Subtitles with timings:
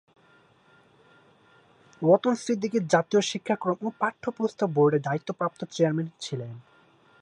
[2.01, 6.51] রতন সিদ্দিকী জাতীয় শিক্ষাক্রম ও পাঠ্যপুস্তক বোর্ডের দায়িত্বপ্রাপ্ত চেয়ারম্যান ছিলেন।